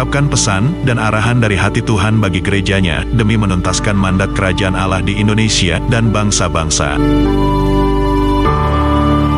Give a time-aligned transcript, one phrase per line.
[0.00, 5.20] mengungkapkan pesan dan arahan dari hati Tuhan bagi gerejanya demi menuntaskan mandat kerajaan Allah di
[5.20, 6.96] Indonesia dan bangsa-bangsa.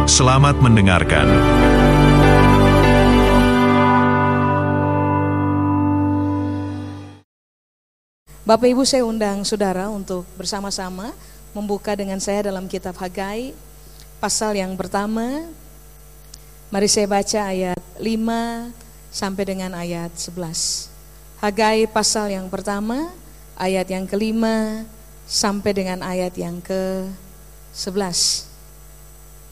[0.06, 1.26] Selamat mendengarkan.
[8.46, 11.10] Bapak Ibu saya undang saudara untuk bersama-sama
[11.58, 13.50] membuka dengan saya dalam kitab Hagai
[14.22, 15.42] pasal yang pertama.
[16.70, 20.88] Mari saya baca ayat 5 sampai dengan ayat 11.
[21.44, 23.12] Hagai pasal yang pertama,
[23.60, 24.88] ayat yang kelima
[25.28, 28.48] sampai dengan ayat yang ke-11.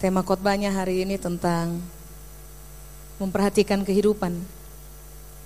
[0.01, 1.77] Tema khotbahnya hari ini tentang
[3.21, 4.33] memperhatikan kehidupan.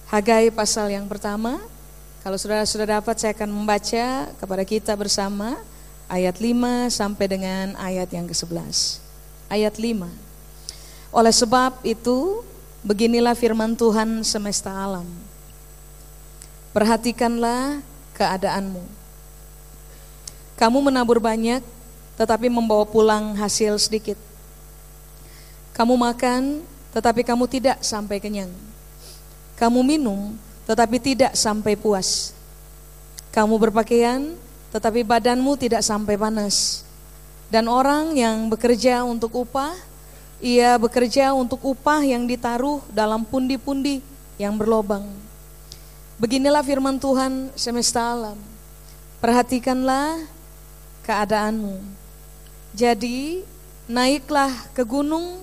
[0.07, 1.59] Hagai pasal yang pertama,
[2.23, 5.59] kalau saudara sudah dapat saya akan membaca kepada kita bersama
[6.07, 9.03] ayat 5 sampai dengan ayat yang ke-11.
[9.51, 10.07] Ayat 5.
[11.11, 12.47] Oleh sebab itu,
[12.85, 15.09] beginilah firman Tuhan semesta alam.
[16.77, 17.81] Perhatikanlah
[18.13, 18.85] keadaanmu.
[20.55, 21.65] Kamu menabur banyak,
[22.21, 24.21] tetapi membawa pulang hasil sedikit.
[25.75, 26.63] Kamu makan,
[26.95, 28.53] tetapi kamu tidak sampai kenyang.
[29.59, 30.37] Kamu minum,
[30.69, 32.37] tetapi tidak sampai puas.
[33.35, 34.37] Kamu berpakaian,
[34.71, 36.87] tetapi badanmu tidak sampai panas.
[37.51, 39.75] Dan orang yang bekerja untuk upah,
[40.43, 44.03] ia bekerja untuk upah yang ditaruh dalam pundi-pundi
[44.39, 45.07] yang berlobang.
[46.19, 48.39] Beginilah firman Tuhan semesta alam.
[49.19, 50.23] Perhatikanlah
[51.03, 51.83] keadaanmu.
[52.75, 53.43] Jadi,
[53.87, 55.43] naiklah ke gunung,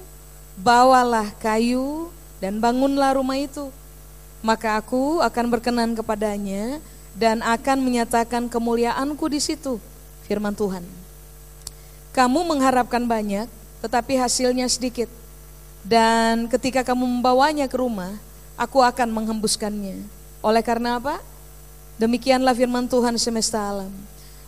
[0.59, 3.69] bawalah kayu, dan bangunlah rumah itu.
[4.41, 6.81] Maka aku akan berkenan kepadanya
[7.13, 9.77] dan akan menyatakan kemuliaanku di situ,
[10.25, 10.81] firman Tuhan.
[12.11, 13.47] Kamu mengharapkan banyak,
[13.81, 15.09] tetapi hasilnya sedikit.
[15.81, 18.13] Dan ketika kamu membawanya ke rumah,
[18.53, 20.05] aku akan menghembuskannya.
[20.45, 21.17] Oleh karena apa?
[21.97, 23.93] Demikianlah firman Tuhan semesta alam.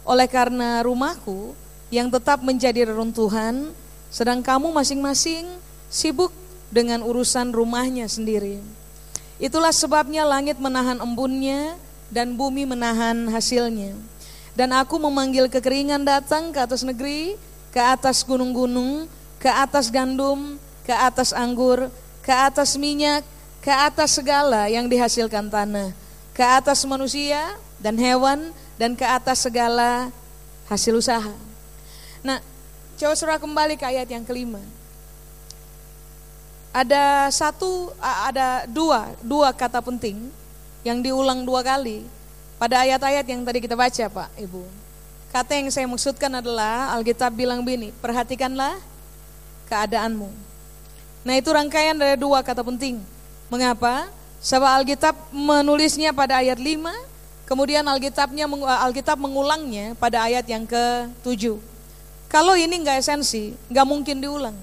[0.05, 1.57] Oleh karena rumahku
[1.89, 3.73] yang tetap menjadi reruntuhan,
[4.13, 5.45] sedang kamu masing-masing
[5.89, 6.33] sibuk
[6.73, 8.61] dengan urusan rumahnya sendiri.
[9.37, 11.77] Itulah sebabnya langit menahan embunnya
[12.13, 13.97] dan bumi menahan hasilnya.
[14.53, 17.33] Dan aku memanggil kekeringan datang ke atas negeri,
[17.73, 19.09] ke atas gunung-gunung,
[19.43, 20.55] ke atas gandum,
[20.87, 21.91] ke atas anggur,
[22.23, 23.27] ke atas minyak,
[23.59, 25.91] ke atas segala yang dihasilkan tanah,
[26.31, 30.07] ke atas manusia dan hewan, dan ke atas segala
[30.71, 31.35] hasil usaha.
[32.23, 32.39] Nah,
[32.95, 34.63] coba surah kembali ke ayat yang kelima.
[36.71, 40.23] Ada satu, ada dua, dua kata penting
[40.87, 42.07] yang diulang dua kali
[42.55, 44.63] pada ayat-ayat yang tadi kita baca Pak Ibu.
[45.35, 48.92] Kata yang saya maksudkan adalah Alkitab bilang begini, perhatikanlah
[49.73, 50.29] keadaanmu.
[51.25, 53.01] Nah itu rangkaian dari dua kata penting.
[53.49, 54.05] Mengapa?
[54.43, 56.83] Sebab Alkitab menulisnya pada ayat 5,
[57.49, 58.45] kemudian Alkitabnya
[58.85, 61.57] Alkitab mengulangnya pada ayat yang ke-7.
[62.27, 64.57] Kalau ini nggak esensi, nggak mungkin diulang.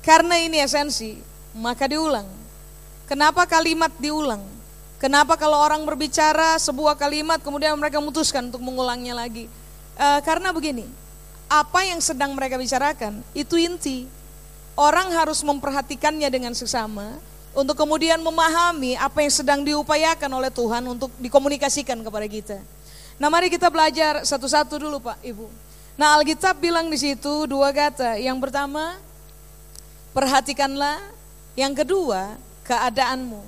[0.00, 1.20] Karena ini esensi,
[1.52, 2.26] maka diulang.
[3.04, 4.40] Kenapa kalimat diulang?
[4.96, 9.44] Kenapa kalau orang berbicara sebuah kalimat kemudian mereka memutuskan untuk mengulangnya lagi?
[9.92, 10.88] E, karena begini,
[11.48, 14.08] apa yang sedang mereka bicarakan itu inti.
[14.74, 17.14] Orang harus memperhatikannya dengan sesama
[17.54, 22.58] untuk kemudian memahami apa yang sedang diupayakan oleh Tuhan untuk dikomunikasikan kepada kita.
[23.14, 25.46] Nah, mari kita belajar satu-satu dulu, Pak, Ibu.
[25.94, 28.18] Nah, Alkitab bilang di situ dua kata.
[28.18, 28.98] Yang pertama,
[30.10, 30.98] perhatikanlah.
[31.54, 32.34] Yang kedua,
[32.66, 33.38] keadaanmu.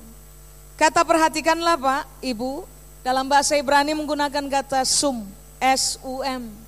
[0.78, 2.62] Kata perhatikanlah, Pak, Ibu,
[3.02, 5.26] dalam bahasa Ibrani menggunakan kata sum,
[5.58, 6.65] S-U-M.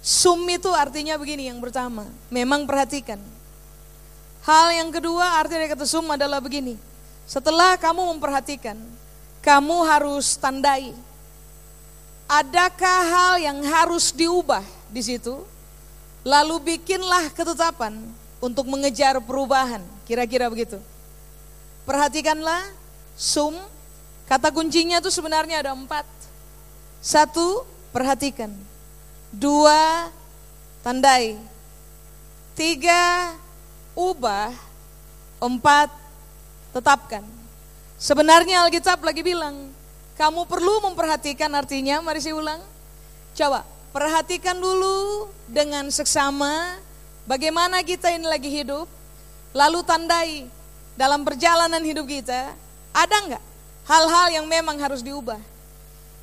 [0.00, 3.20] Sum itu artinya begini yang pertama, memang perhatikan.
[4.40, 6.72] Hal yang kedua arti dari kata sum adalah begini.
[7.28, 8.80] Setelah kamu memperhatikan,
[9.44, 10.96] kamu harus tandai.
[12.24, 15.44] Adakah hal yang harus diubah di situ?
[16.24, 18.00] Lalu bikinlah ketetapan
[18.40, 19.84] untuk mengejar perubahan.
[20.08, 20.80] Kira-kira begitu.
[21.84, 22.64] Perhatikanlah,
[23.16, 23.52] sum,
[24.24, 26.08] kata kuncinya itu sebenarnya ada empat.
[27.04, 28.52] Satu, perhatikan.
[29.30, 30.10] Dua,
[30.82, 31.38] tandai.
[32.58, 33.34] Tiga,
[33.94, 34.50] ubah.
[35.40, 35.88] Empat,
[36.74, 37.24] tetapkan.
[37.96, 39.72] Sebenarnya Alkitab lagi bilang,
[40.20, 42.60] kamu perlu memperhatikan artinya, mari saya ulang.
[43.32, 46.76] Coba, perhatikan dulu dengan seksama
[47.24, 48.84] bagaimana kita ini lagi hidup,
[49.56, 50.44] lalu tandai
[50.98, 52.52] dalam perjalanan hidup kita,
[52.92, 53.44] ada nggak
[53.88, 55.40] hal-hal yang memang harus diubah?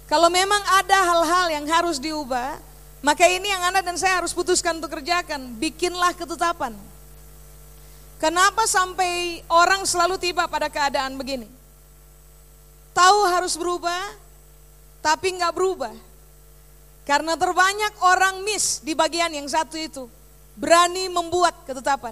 [0.06, 2.67] Kalau memang ada hal-hal yang harus diubah,
[3.08, 6.76] maka ini yang Anda dan saya harus putuskan untuk kerjakan, bikinlah ketetapan.
[8.20, 11.48] Kenapa sampai orang selalu tiba pada keadaan begini?
[12.92, 14.12] Tahu harus berubah,
[15.00, 15.96] tapi nggak berubah.
[17.08, 20.04] Karena terbanyak orang miss di bagian yang satu itu.
[20.60, 22.12] Berani membuat ketetapan.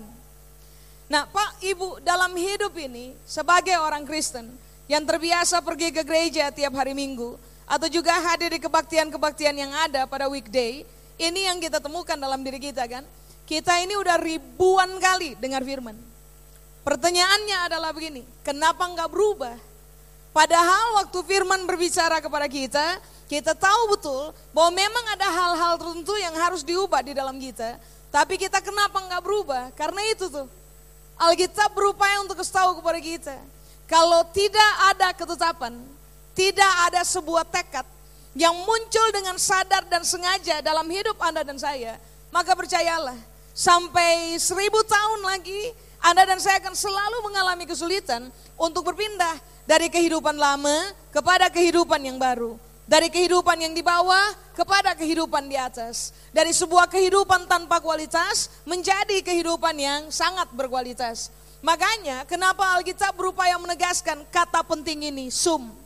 [1.12, 4.48] Nah Pak Ibu dalam hidup ini sebagai orang Kristen
[4.88, 7.36] yang terbiasa pergi ke gereja tiap hari minggu.
[7.66, 10.86] Atau juga hadir di kebaktian-kebaktian yang ada pada weekday.
[11.18, 13.04] Ini yang kita temukan dalam diri kita kan.
[13.46, 15.98] Kita ini udah ribuan kali dengar firman.
[16.86, 19.58] Pertanyaannya adalah begini, kenapa nggak berubah?
[20.30, 26.36] Padahal waktu firman berbicara kepada kita, kita tahu betul bahwa memang ada hal-hal tertentu yang
[26.38, 27.82] harus diubah di dalam kita.
[28.14, 29.64] Tapi kita kenapa nggak berubah?
[29.74, 30.46] Karena itu tuh.
[31.18, 33.36] Alkitab berupaya untuk kasih tahu kepada kita.
[33.90, 35.74] Kalau tidak ada ketetapan,
[36.36, 37.88] tidak ada sebuah tekad
[38.36, 41.96] yang muncul dengan sadar dan sengaja dalam hidup Anda dan saya,
[42.28, 43.16] maka percayalah,
[43.56, 45.72] sampai seribu tahun lagi
[46.04, 48.28] Anda dan saya akan selalu mengalami kesulitan
[48.60, 52.60] untuk berpindah dari kehidupan lama kepada kehidupan yang baru.
[52.86, 56.14] Dari kehidupan yang di bawah kepada kehidupan di atas.
[56.30, 61.34] Dari sebuah kehidupan tanpa kualitas menjadi kehidupan yang sangat berkualitas.
[61.66, 65.85] Makanya kenapa Alkitab berupaya menegaskan kata penting ini, sum.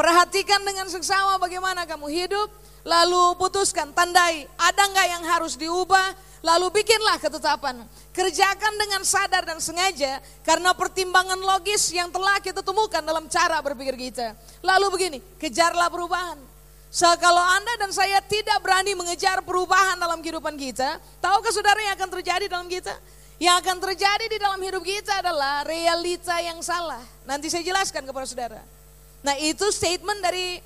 [0.00, 2.48] Perhatikan dengan seksama bagaimana kamu hidup,
[2.88, 7.84] lalu putuskan, tandai, ada nggak yang harus diubah, lalu bikinlah ketetapan.
[8.08, 13.92] Kerjakan dengan sadar dan sengaja karena pertimbangan logis yang telah kita temukan dalam cara berpikir
[14.08, 14.32] kita.
[14.64, 16.40] Lalu begini, kejarlah perubahan.
[16.88, 22.00] So, kalau Anda dan saya tidak berani mengejar perubahan dalam kehidupan kita, tahukah saudara yang
[22.00, 22.96] akan terjadi dalam kita?
[23.36, 27.04] Yang akan terjadi di dalam hidup kita adalah realita yang salah.
[27.28, 28.79] Nanti saya jelaskan kepada saudara.
[29.20, 30.60] Nah itu statement dari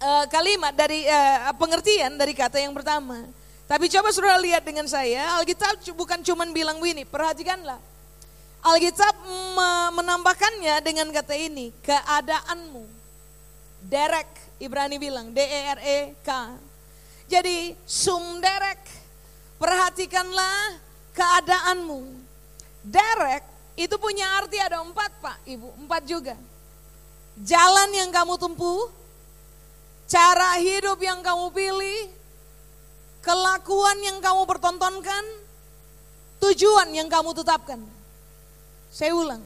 [0.00, 3.24] uh, kalimat, dari uh, pengertian dari kata yang pertama.
[3.66, 7.82] Tapi coba saudara lihat dengan saya, Alkitab bukan cuma bilang begini, perhatikanlah.
[8.62, 9.14] Alkitab
[9.90, 12.86] menambahkannya dengan kata ini, keadaanmu.
[13.82, 14.30] Derek,
[14.62, 16.30] Ibrani bilang, D-E-R-E-K.
[17.26, 18.82] Jadi sum derek,
[19.58, 20.78] perhatikanlah
[21.10, 22.06] keadaanmu.
[22.86, 23.42] Derek
[23.74, 26.38] itu punya arti ada empat pak, ibu, empat juga.
[27.36, 28.88] Jalan yang kamu tempuh,
[30.08, 32.08] cara hidup yang kamu pilih,
[33.20, 35.24] kelakuan yang kamu pertontonkan,
[36.40, 37.82] tujuan yang kamu tetapkan.
[38.88, 39.44] Saya ulang.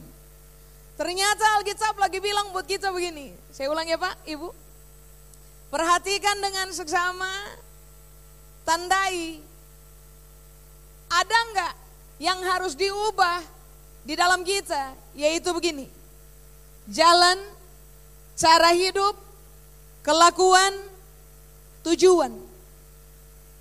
[0.95, 3.35] Ternyata Alkitab lagi bilang buat kita begini.
[3.51, 4.47] Saya ulang ya Pak, Ibu.
[5.67, 7.31] Perhatikan dengan seksama,
[8.63, 9.41] tandai.
[11.11, 11.73] Ada enggak
[12.23, 13.43] yang harus diubah
[14.07, 14.95] di dalam kita?
[15.17, 15.89] Yaitu begini.
[16.87, 17.39] Jalan,
[18.41, 19.13] cara hidup,
[20.01, 20.73] kelakuan,
[21.85, 22.33] tujuan.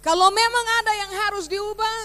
[0.00, 1.98] Kalau memang ada yang harus diubah,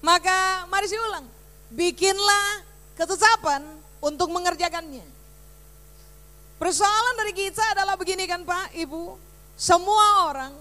[0.00, 1.28] maka mari saya ulang.
[1.68, 2.64] Bikinlah
[2.96, 3.60] ketetapan
[4.00, 5.04] untuk mengerjakannya.
[6.56, 9.20] Persoalan dari kita adalah begini kan Pak, Ibu.
[9.52, 10.56] Semua orang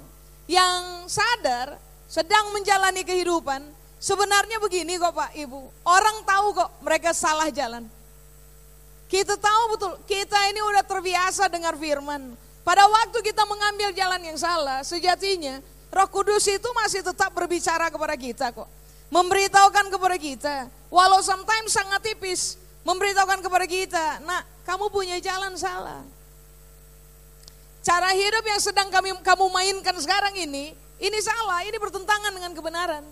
[0.52, 1.80] yang sadar
[2.12, 3.64] sedang menjalani kehidupan,
[3.96, 5.88] sebenarnya begini kok Pak, Ibu.
[5.88, 7.88] Orang tahu kok mereka salah jalan.
[9.12, 12.32] Kita tahu betul, kita ini udah terbiasa dengar firman.
[12.64, 15.60] Pada waktu kita mengambil jalan yang salah, sejatinya
[15.92, 18.72] Roh Kudus itu masih tetap berbicara kepada kita kok.
[19.12, 20.56] Memberitahukan kepada kita.
[20.88, 22.56] Walau sometimes sangat tipis.
[22.88, 24.24] Memberitahukan kepada kita.
[24.24, 26.08] Nah kamu punya jalan salah.
[27.84, 30.72] Cara hidup yang sedang kami, kamu mainkan sekarang ini.
[31.02, 33.04] Ini salah, ini bertentangan dengan kebenaran.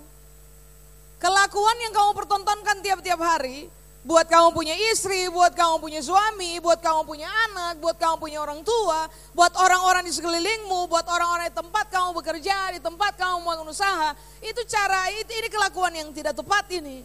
[1.20, 3.68] Kelakuan yang kamu pertontonkan tiap-tiap hari
[4.00, 8.40] Buat kamu punya istri, buat kamu punya suami, buat kamu punya anak, buat kamu punya
[8.40, 13.44] orang tua, buat orang-orang di sekelilingmu, buat orang-orang di tempat kamu bekerja, di tempat kamu
[13.44, 14.16] mau usaha.
[14.40, 17.04] Itu cara, itu, ini kelakuan yang tidak tepat ini.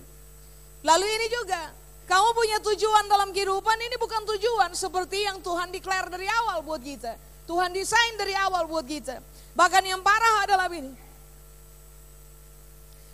[0.86, 1.74] Lalu ini juga,
[2.06, 6.78] kamu punya tujuan dalam kehidupan, ini bukan tujuan seperti yang Tuhan declare dari awal buat
[6.78, 7.18] kita.
[7.50, 9.18] Tuhan desain dari awal buat kita.
[9.58, 10.94] Bahkan yang parah adalah ini.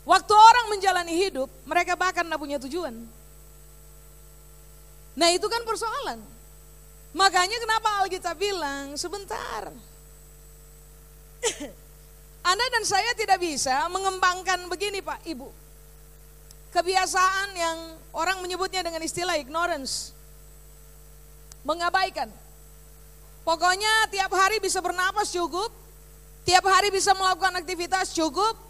[0.05, 3.20] Waktu orang menjalani hidup, mereka bahkan tidak punya tujuan.
[5.19, 6.21] Nah itu kan persoalan.
[7.11, 9.75] Makanya kenapa Alkitab bilang sebentar.
[12.51, 15.49] Anda dan saya tidak bisa mengembangkan begini Pak Ibu.
[16.71, 17.79] Kebiasaan yang
[18.15, 20.15] orang menyebutnya dengan istilah ignorance.
[21.67, 22.31] Mengabaikan.
[23.43, 25.75] Pokoknya tiap hari bisa bernapas cukup.
[26.47, 28.70] Tiap hari bisa melakukan aktivitas cukup.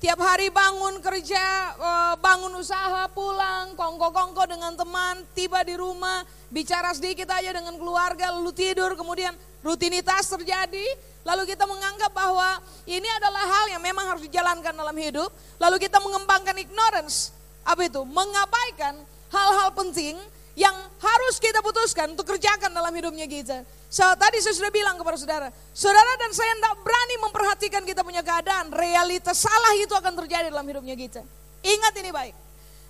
[0.00, 6.88] Tiap hari bangun kerja, eh, bangun usaha, pulang, kongko-kongko dengan teman, tiba di rumah, bicara
[6.96, 10.88] sedikit aja dengan keluarga, lalu tidur, kemudian rutinitas terjadi,
[11.20, 15.28] lalu kita menganggap bahwa ini adalah hal yang memang harus dijalankan dalam hidup,
[15.60, 18.00] lalu kita mengembangkan ignorance, apa itu?
[18.00, 18.96] Mengabaikan
[19.28, 20.16] hal-hal penting
[20.58, 23.62] yang harus kita putuskan untuk kerjakan dalam hidupnya kita.
[23.90, 28.22] So, tadi saya sudah bilang kepada saudara, saudara dan saya tidak berani memperhatikan kita punya
[28.22, 31.22] keadaan, realitas salah itu akan terjadi dalam hidupnya kita.
[31.60, 32.34] Ingat ini baik,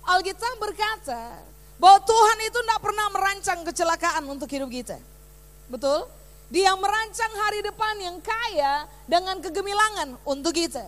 [0.05, 1.41] Alkitab berkata
[1.81, 4.97] bahwa Tuhan itu tidak pernah merancang kecelakaan untuk hidup kita.
[5.69, 6.05] Betul?
[6.51, 10.83] Dia merancang hari depan yang kaya dengan kegemilangan untuk kita.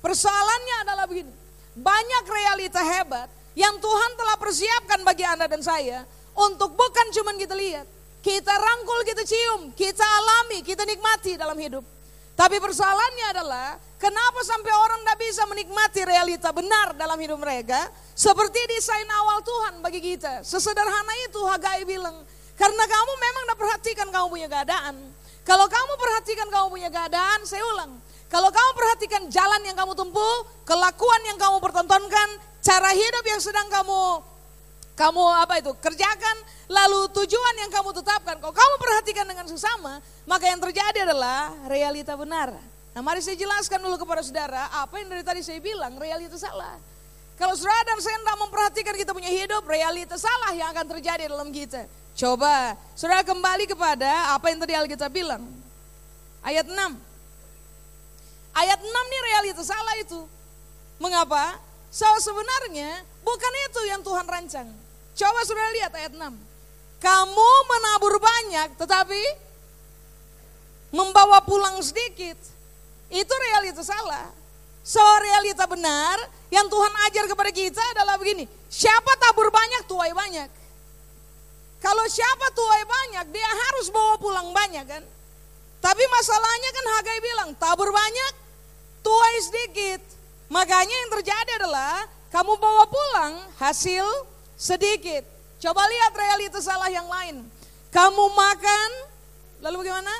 [0.00, 1.32] Persoalannya adalah begini,
[1.76, 6.02] banyak realita hebat yang Tuhan telah persiapkan bagi Anda dan saya
[6.34, 7.86] untuk bukan cuma kita lihat,
[8.18, 11.86] kita rangkul, kita cium, kita alami, kita nikmati dalam hidup.
[12.34, 18.58] Tapi persoalannya adalah kenapa sampai orang tidak bisa menikmati realita benar dalam hidup mereka seperti
[18.74, 20.42] desain awal Tuhan bagi kita.
[20.42, 22.26] Sesederhana itu Hagai bilang,
[22.58, 24.94] karena kamu memang tidak perhatikan kamu punya keadaan.
[25.46, 28.02] Kalau kamu perhatikan kamu punya keadaan, saya ulang.
[28.26, 32.28] Kalau kamu perhatikan jalan yang kamu tempuh, kelakuan yang kamu pertontonkan,
[32.64, 34.24] cara hidup yang sedang kamu
[34.94, 36.36] kamu apa itu kerjakan,
[36.70, 42.14] lalu tujuan yang kamu tetapkan, kalau kamu perhatikan dengan sesama, maka yang terjadi adalah realita
[42.14, 42.54] benar.
[42.94, 46.78] Nah mari saya jelaskan dulu kepada saudara, apa yang dari tadi saya bilang, realita salah.
[47.34, 51.50] Kalau saudara dan saya tidak memperhatikan kita punya hidup, realita salah yang akan terjadi dalam
[51.50, 51.90] kita.
[52.14, 55.42] Coba, saudara kembali kepada apa yang tadi Alkitab bilang.
[56.46, 56.78] Ayat 6.
[58.54, 60.22] Ayat 6 ini realita salah itu.
[61.02, 61.58] Mengapa?
[61.94, 64.66] So sebenarnya bukan itu yang Tuhan rancang.
[65.14, 66.26] Coba saudara lihat ayat 6.
[66.98, 69.22] Kamu menabur banyak tetapi
[70.90, 72.34] membawa pulang sedikit.
[73.14, 74.26] Itu realita salah.
[74.82, 76.18] So realita benar
[76.50, 78.50] yang Tuhan ajar kepada kita adalah begini.
[78.66, 80.50] Siapa tabur banyak tuai banyak.
[81.78, 85.04] Kalau siapa tuai banyak dia harus bawa pulang banyak kan.
[85.78, 88.32] Tapi masalahnya kan Hagai bilang tabur banyak
[89.06, 90.23] tuai sedikit.
[90.54, 94.06] Makanya yang terjadi adalah kamu bawa pulang hasil
[94.54, 95.26] sedikit.
[95.58, 97.42] Coba lihat realitas salah yang lain.
[97.90, 98.90] Kamu makan,
[99.58, 100.14] lalu bagaimana?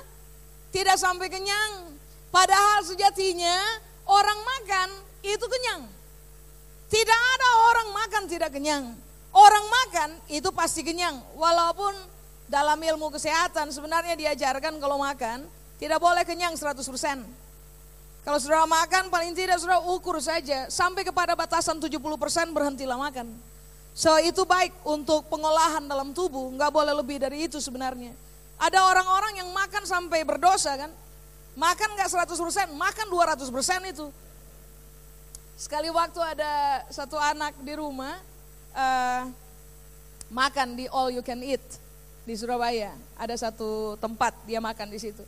[0.74, 1.94] Tidak sampai kenyang.
[2.34, 3.78] Padahal sejatinya
[4.10, 4.88] orang makan
[5.22, 5.86] itu kenyang.
[6.90, 8.90] Tidak ada orang makan tidak kenyang.
[9.30, 11.22] Orang makan itu pasti kenyang.
[11.38, 11.94] Walaupun
[12.50, 15.46] dalam ilmu kesehatan sebenarnya diajarkan kalau makan
[15.78, 17.43] tidak boleh kenyang 100%.
[18.24, 22.00] Kalau saudara makan paling tidak saudara ukur saja sampai kepada batasan 70%
[22.56, 23.28] berhentilah makan.
[23.92, 28.16] So itu baik untuk pengolahan dalam tubuh, nggak boleh lebih dari itu sebenarnya.
[28.56, 30.90] Ada orang-orang yang makan sampai berdosa kan,
[31.54, 34.08] makan nggak 100%, makan 200% itu.
[35.54, 38.18] Sekali waktu ada satu anak di rumah,
[38.74, 39.28] uh,
[40.32, 41.62] makan di all you can eat
[42.26, 42.96] di Surabaya.
[43.20, 45.22] Ada satu tempat dia makan di situ.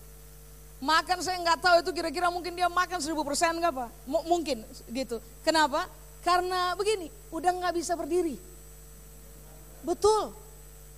[0.77, 3.17] Makan saya nggak tahu itu kira-kira mungkin dia makan 1000%
[3.61, 3.89] nggak pak?
[4.05, 4.61] M mungkin
[4.93, 5.17] gitu.
[5.41, 5.89] Kenapa?
[6.21, 8.37] Karena begini, udah nggak bisa berdiri.
[9.81, 10.35] Betul.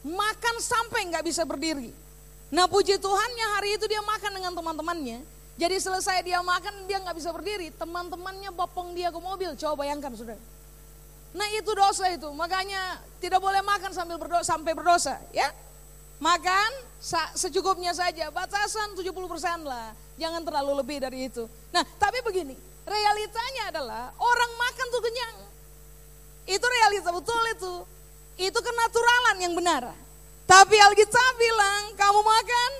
[0.02, 1.92] Makan sampai nggak bisa berdiri.
[2.48, 5.20] Nah puji Tuhannya hari itu dia makan dengan teman-temannya.
[5.58, 7.68] Jadi selesai dia makan dia nggak bisa berdiri.
[7.76, 9.52] Teman-temannya bopong dia ke mobil.
[9.58, 10.38] Coba bayangkan sudah.
[11.36, 12.30] Nah itu dosa itu.
[12.32, 15.20] Makanya tidak boleh makan sambil berdosa, sampai berdosa.
[15.34, 15.52] Ya,
[16.18, 16.70] Makan
[17.34, 18.30] secukupnya saja.
[18.34, 19.14] Batasan 70%
[19.62, 19.94] lah.
[20.18, 21.46] Jangan terlalu lebih dari itu.
[21.70, 22.58] Nah tapi begini.
[22.88, 25.36] Realitanya adalah orang makan tuh kenyang.
[26.48, 27.74] Itu realita betul itu.
[28.38, 29.92] Itu kenaturalan yang benar.
[30.48, 32.70] Tapi Alkitab bilang kamu makan,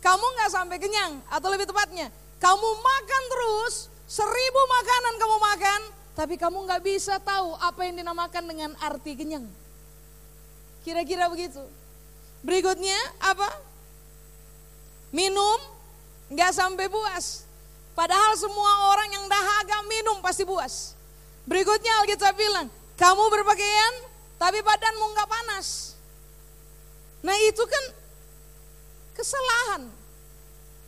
[0.00, 1.20] kamu nggak sampai kenyang.
[1.28, 2.08] Atau lebih tepatnya,
[2.40, 5.80] kamu makan terus, seribu makanan kamu makan,
[6.16, 9.44] tapi kamu nggak bisa tahu apa yang dinamakan dengan arti kenyang.
[10.80, 11.60] Kira-kira begitu.
[12.40, 13.48] Berikutnya apa?
[15.12, 15.58] Minum
[16.32, 17.44] nggak sampai puas.
[17.92, 20.96] Padahal semua orang yang dahaga minum pasti puas.
[21.44, 23.94] Berikutnya Alkitab bilang, kamu berpakaian
[24.40, 25.92] tapi badanmu nggak panas.
[27.20, 27.84] Nah itu kan
[29.12, 29.82] kesalahan.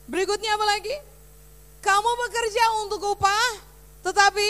[0.09, 0.97] Berikutnya apa lagi?
[1.83, 3.53] Kamu bekerja untuk upah,
[4.07, 4.49] tetapi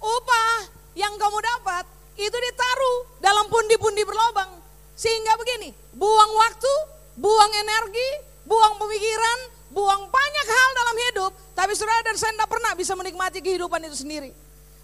[0.00, 0.56] upah
[0.94, 4.63] yang kamu dapat itu ditaruh dalam pundi-pundi berlobang.
[4.94, 6.74] Sehingga begini, buang waktu,
[7.18, 8.08] buang energi,
[8.46, 9.38] buang pemikiran,
[9.74, 14.06] buang banyak hal dalam hidup, tapi saudara dan saya tidak pernah bisa menikmati kehidupan itu
[14.06, 14.30] sendiri.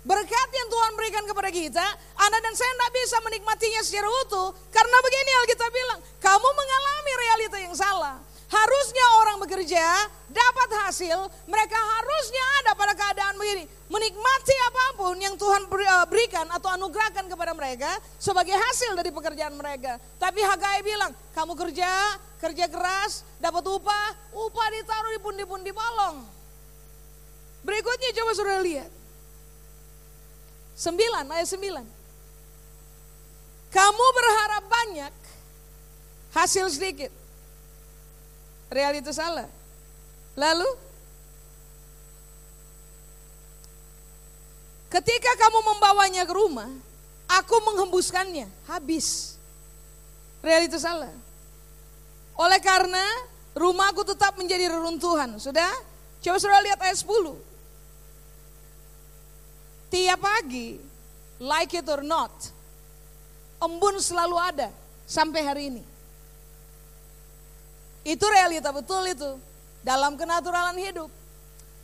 [0.01, 1.87] Berkat yang Tuhan berikan kepada kita,
[2.17, 4.49] Anda dan saya tidak bisa menikmatinya secara utuh.
[4.73, 8.17] Karena begini Alkitab bilang, kamu mengalami realita yang salah.
[8.51, 13.63] Harusnya orang bekerja dapat hasil, mereka harusnya ada pada keadaan begini.
[13.87, 19.55] Menikmati apa pun yang Tuhan eh, berikan atau anugerahkan kepada mereka sebagai hasil dari pekerjaan
[19.55, 20.03] mereka.
[20.19, 26.27] Tapi Hagai bilang, kamu kerja, kerja keras, dapat upah, upah ditaruh di pundi-pundi bolong.
[27.63, 28.91] Berikutnya coba sudah lihat.
[30.75, 31.87] Sembilan, ayat sembilan.
[33.71, 35.15] Kamu berharap banyak,
[36.35, 37.20] hasil sedikit.
[38.71, 39.51] Realitas salah.
[40.39, 40.71] Lalu,
[44.87, 46.71] ketika kamu membawanya ke rumah,
[47.27, 49.35] aku menghembuskannya, habis.
[50.41, 51.11] Realitas salah.
[52.39, 53.03] Oleh karena
[53.59, 55.37] rumahku tetap menjadi reruntuhan.
[55.37, 55.69] Sudah?
[56.23, 57.37] Coba sudah lihat ayat 10.
[59.91, 60.79] Tiap pagi,
[61.43, 62.31] like it or not,
[63.59, 64.71] embun selalu ada
[65.03, 65.90] sampai hari ini.
[68.05, 69.37] Itu realita betul itu
[69.85, 71.11] dalam kenaturalan hidup.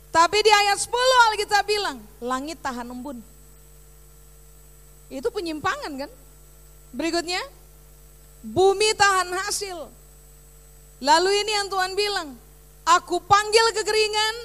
[0.09, 0.89] Tapi di ayat 10
[1.29, 3.21] Alkitab bilang, langit tahan embun.
[5.13, 6.11] Itu penyimpangan kan?
[6.89, 7.39] Berikutnya,
[8.41, 9.77] bumi tahan hasil.
[11.03, 12.33] Lalu ini yang Tuhan bilang,
[12.81, 14.35] aku panggil kekeringan,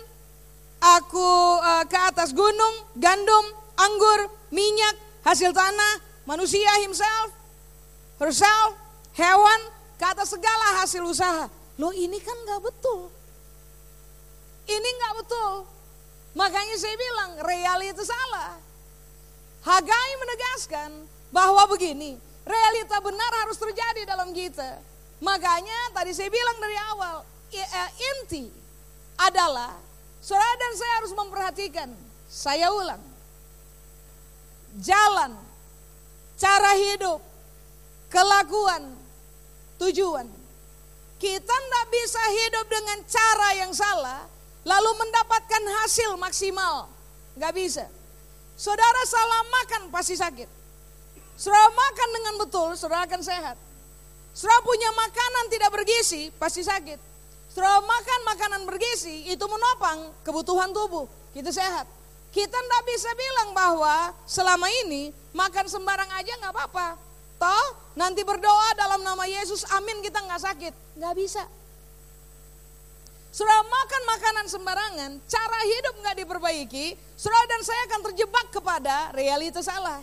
[1.01, 1.29] aku
[1.63, 3.45] uh, ke atas gunung, gandum,
[3.81, 5.95] anggur, minyak, hasil tanah,
[6.29, 7.33] manusia himself,
[8.21, 8.77] herself,
[9.17, 9.61] hewan,
[9.97, 11.47] ke atas segala hasil usaha.
[11.81, 13.09] Loh ini kan gak betul.
[14.69, 15.53] Ini gak betul.
[16.37, 18.57] Makanya saya bilang realita salah.
[19.63, 20.91] Hagai menegaskan
[21.31, 24.83] bahwa begini, realita benar harus terjadi dalam kita.
[25.23, 27.17] Makanya tadi saya bilang dari awal,
[27.55, 28.51] eh, inti
[29.23, 29.79] adalah
[30.19, 31.89] saudara dan saya harus memperhatikan.
[32.27, 33.03] Saya ulang,
[34.83, 35.37] jalan,
[36.35, 37.21] cara hidup,
[38.11, 38.99] kelakuan,
[39.79, 40.42] tujuan
[41.23, 44.27] kita tidak bisa hidup dengan cara yang salah,
[44.67, 46.91] lalu mendapatkan hasil maksimal.
[47.39, 47.87] Gak bisa.
[48.59, 50.51] Saudara salah makan pasti sakit.
[51.39, 53.55] Saudara makan dengan betul, saudara akan sehat.
[54.35, 56.99] Saudara punya makanan tidak bergizi, pasti sakit.
[57.55, 61.87] Saudara makan makanan bergizi, itu menopang kebutuhan tubuh, kita sehat.
[62.35, 67.12] Kita tidak bisa bilang bahwa selama ini makan sembarang aja nggak apa-apa.
[67.43, 67.67] Toh
[67.99, 70.75] nanti berdoa dalam nama Yesus, amin kita nggak sakit.
[70.95, 71.43] Nggak bisa.
[73.35, 79.67] Surah makan makanan sembarangan, cara hidup nggak diperbaiki, surah dan saya akan terjebak kepada realitas
[79.67, 79.99] salah.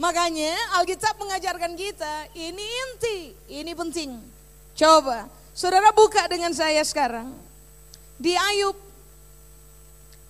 [0.00, 3.18] Makanya Alkitab mengajarkan kita, ini inti,
[3.52, 4.16] ini penting.
[4.72, 7.28] Coba, saudara buka dengan saya sekarang.
[8.16, 8.78] Di Ayub,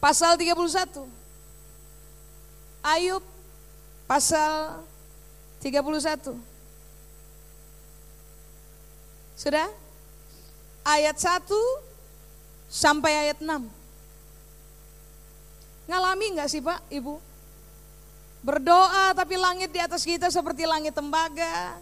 [0.03, 1.07] pasal 31.
[2.83, 3.23] Ayub,
[4.09, 4.83] pasal
[5.61, 6.37] 31.
[9.37, 9.69] Sudah?
[10.85, 11.49] Ayat 1
[12.69, 13.69] sampai ayat 6.
[15.89, 17.15] Ngalami nggak sih Pak, Ibu?
[18.41, 21.77] Berdoa tapi langit di atas kita seperti langit tembaga.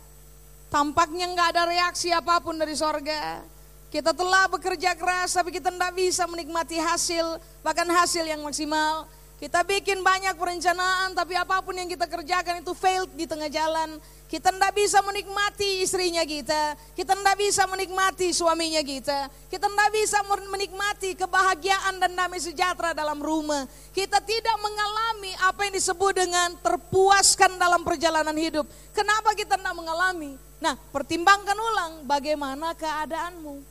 [0.68, 3.42] Tampaknya nggak ada reaksi apa pun dari sorga.
[3.88, 9.06] Kita telah bekerja keras tapi kita tidak bisa menikmati hasil, bahkan hasil yang maksimal.
[9.38, 14.02] Kita bikin banyak perencanaan tapi apa pun yang kita kerjakan itu failed di tengah jalan.
[14.26, 16.74] Kita tidak bisa menikmati istrinya kita.
[16.98, 19.30] Kita tidak bisa menikmati suaminya kita.
[19.46, 23.62] Kita tidak bisa menikmati kebahagiaan dan damai sejahtera dalam rumah.
[23.94, 28.66] Kita tidak mengalami apa yang disebut dengan terpuaskan dalam perjalanan hidup.
[28.90, 30.34] Kenapa kita tidak mengalami?
[30.58, 33.62] Nah pertimbangkan ulang bagaimana keadaanmu.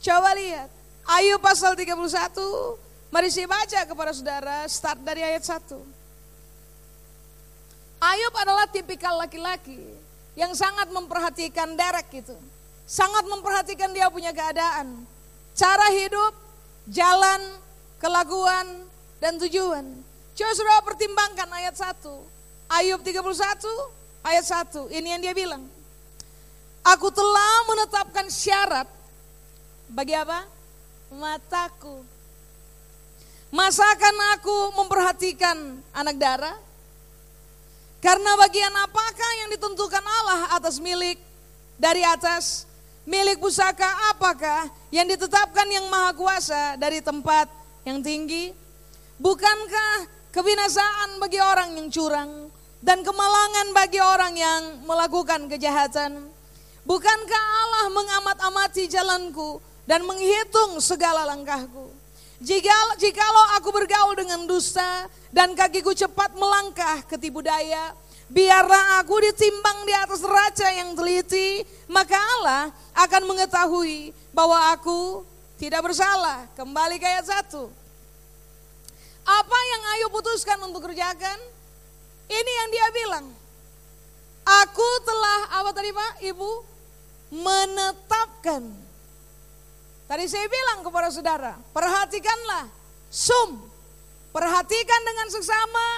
[0.00, 0.72] Coba lihat.
[1.04, 5.80] Ayub pasal 31 Mari saya baca kepada saudara, start dari ayat 1.
[7.98, 9.80] Ayub adalah tipikal laki-laki
[10.36, 12.36] yang sangat memperhatikan derek gitu.
[12.84, 15.08] Sangat memperhatikan dia punya keadaan.
[15.56, 16.36] Cara hidup,
[16.84, 17.40] jalan,
[17.96, 18.84] kelakuan,
[19.24, 19.84] dan tujuan.
[20.36, 22.04] Coba saudara pertimbangkan ayat 1.
[22.68, 23.24] Ayub 31
[24.20, 24.92] ayat 1.
[24.92, 25.64] Ini yang dia bilang.
[26.84, 28.88] Aku telah menetapkan syarat
[29.88, 30.44] bagi apa?
[31.08, 32.17] Mataku
[33.48, 35.56] Masakan aku memperhatikan
[35.96, 36.56] anak darah?
[37.98, 41.16] Karena bagian apakah yang ditentukan Allah atas milik
[41.80, 42.68] dari atas?
[43.08, 47.48] Milik pusaka apakah yang ditetapkan yang maha kuasa dari tempat
[47.88, 48.52] yang tinggi?
[49.16, 52.52] Bukankah kebinasaan bagi orang yang curang
[52.84, 56.28] dan kemalangan bagi orang yang melakukan kejahatan?
[56.84, 59.56] Bukankah Allah mengamat-amati jalanku
[59.88, 61.97] dan menghitung segala langkahku?
[62.38, 67.90] Jika jikalau aku bergaul dengan dusta dan kakiku cepat melangkah ke tipu daya,
[68.30, 75.26] biarlah aku ditimbang di atas raja yang teliti, maka Allah akan mengetahui bahwa aku
[75.58, 76.46] tidak bersalah.
[76.54, 77.58] Kembali ke ayat 1.
[79.28, 81.38] Apa yang Ayub putuskan untuk kerjakan?
[82.30, 83.26] Ini yang dia bilang.
[84.64, 86.50] Aku telah, apa tadi Pak, Ibu?
[87.34, 88.87] Menetapkan.
[90.08, 92.64] Tadi saya bilang kepada saudara, perhatikanlah,
[93.12, 93.60] sum,
[94.32, 95.88] perhatikan dengan seksama,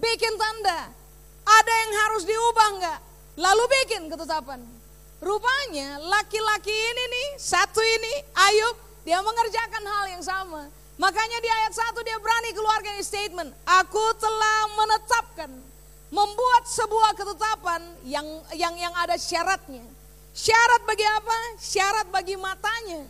[0.00, 0.88] bikin tanda.
[1.44, 2.98] Ada yang harus diubah enggak?
[3.36, 4.64] Lalu bikin ketetapan.
[5.20, 10.72] Rupanya laki-laki ini nih, satu ini, Ayub, dia mengerjakan hal yang sama.
[10.96, 15.50] Makanya di ayat 1 dia berani keluarkan statement, aku telah menetapkan,
[16.08, 18.24] membuat sebuah ketetapan yang
[18.56, 19.84] yang yang ada syaratnya.
[20.32, 21.36] Syarat bagi apa?
[21.60, 23.04] Syarat bagi matanya.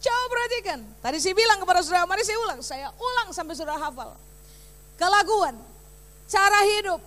[0.00, 0.80] Coba perhatikan.
[1.04, 2.60] Tadi saya bilang kepada saudara, mari saya ulang.
[2.64, 4.16] Saya ulang sampai saudara hafal.
[4.96, 5.56] Kelakuan,
[6.24, 7.00] cara hidup,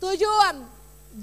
[0.00, 0.64] tujuan,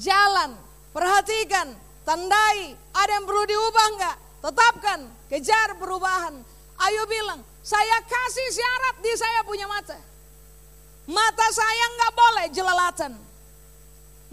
[0.01, 0.57] jalan,
[0.89, 2.73] perhatikan, tandai.
[2.93, 4.15] Ada yang perlu diubah enggak?
[4.41, 6.41] Tetapkan, kejar perubahan.
[6.81, 9.97] Ayo bilang, saya kasih syarat di saya punya mata.
[11.05, 13.13] Mata saya nggak boleh jelalatan.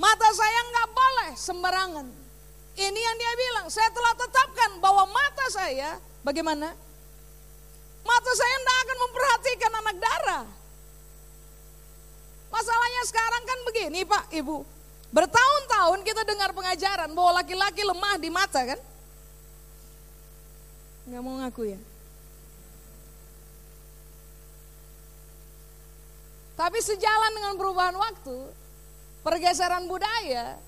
[0.01, 2.07] Mata saya nggak boleh sembarangan.
[2.79, 6.69] Ini yang dia bilang, saya telah tetapkan bahwa mata saya bagaimana?
[8.05, 10.47] Mata saya tidak akan memperhatikan anak darah.
[12.49, 14.57] Masalahnya sekarang kan begini Pak, Ibu.
[15.09, 18.81] Bertahun-tahun kita dengar pengajaran bahwa laki-laki lemah di mata kan?
[21.09, 21.81] Nggak mau ngaku ya?
[26.59, 28.37] Tapi sejalan dengan perubahan waktu,
[29.23, 30.59] pergeseran budaya,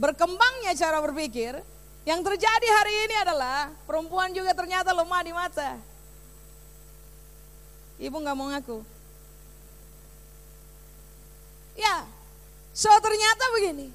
[0.00, 1.60] berkembangnya cara berpikir,
[2.06, 5.74] yang terjadi hari ini adalah perempuan juga ternyata lemah di mata.
[7.98, 8.78] Ibu nggak mau ngaku.
[11.76, 12.06] Ya,
[12.70, 13.90] so ternyata begini,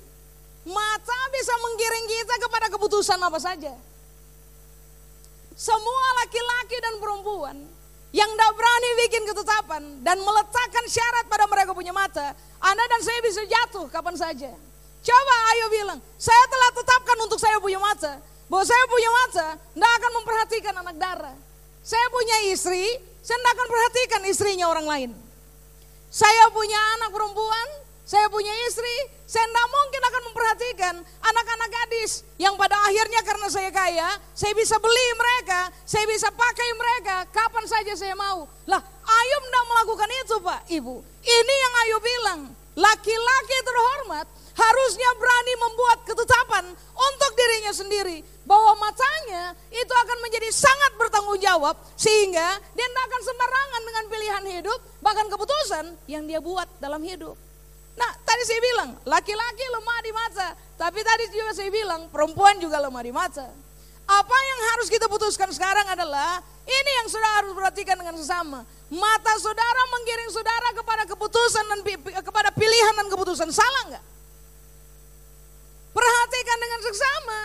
[0.68, 3.74] mata bisa menggiring kita kepada keputusan apa saja.
[5.56, 7.58] Semua laki-laki dan perempuan
[8.12, 13.20] yang tidak berani bikin ketetapan dan meletakkan syarat pada mereka punya mata, Anda dan saya
[13.24, 14.52] bisa jatuh kapan saja.
[15.02, 19.92] Coba ayo bilang, saya telah tetapkan untuk saya punya mata, bahwa saya punya mata tidak
[19.98, 21.38] akan memperhatikan anak darah.
[21.82, 22.86] Saya punya istri,
[23.26, 25.12] saya tidak akan perhatikan istrinya orang lain.
[26.14, 27.68] Saya punya anak perempuan,
[28.06, 28.94] saya punya istri,
[29.26, 34.78] saya tidak mungkin akan memperhatikan anak-anak gadis yang pada akhirnya karena saya kaya, saya bisa
[34.78, 38.46] beli mereka, saya bisa pakai mereka kapan saja saya mau.
[38.70, 40.96] Lah, Ayub tidak melakukan itu Pak, Ibu.
[41.26, 42.40] Ini yang Ayub bilang,
[42.76, 50.92] laki-laki terhormat harusnya berani membuat ketetapan untuk dirinya sendiri bahwa matanya itu akan menjadi sangat
[51.00, 56.68] bertanggung jawab sehingga dia tidak akan sembarangan dengan pilihan hidup bahkan keputusan yang dia buat
[56.84, 57.36] dalam hidup.
[57.92, 60.48] Nah, tadi saya bilang, laki-laki lemah di mata.
[60.80, 63.48] Tapi tadi juga saya bilang, perempuan juga lemah di mata.
[64.08, 68.64] Apa yang harus kita putuskan sekarang adalah, ini yang saudara harus perhatikan dengan sesama.
[68.92, 71.80] Mata saudara menggiring saudara kepada keputusan dan
[72.24, 73.48] kepada pilihan dan keputusan.
[73.52, 74.04] Salah nggak?
[75.92, 77.40] Perhatikan dengan seksama.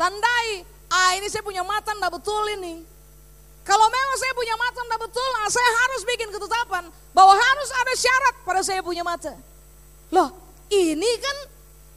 [0.00, 2.80] Tandai, ah ini saya punya mata enggak betul ini.
[3.60, 7.92] Kalau memang saya punya mata enggak betul, ah, saya harus bikin ketetapan bahwa harus ada
[7.92, 9.36] syarat pada saya punya mata.
[10.08, 10.32] Loh,
[10.72, 11.36] ini kan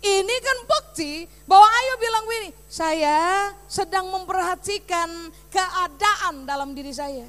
[0.04, 7.24] ini kan bukti bahwa Ayo bilang begini, saya sedang memperhatikan keadaan dalam diri saya.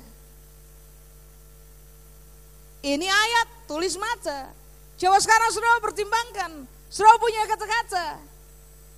[2.84, 4.50] Ini ayat tulis mata.
[4.98, 8.34] Coba sekarang sudah pertimbangkan, sudah punya kata-kata.